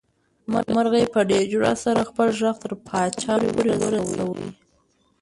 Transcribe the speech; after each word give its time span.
مرغۍ 0.73 1.05
په 1.13 1.19
ډېر 1.29 1.43
جرئت 1.51 1.77
سره 1.85 2.07
خپل 2.09 2.27
غږ 2.39 2.55
تر 2.63 2.71
پاچا 2.87 3.33
پورې 3.53 3.73
ورساوه. 3.79 4.45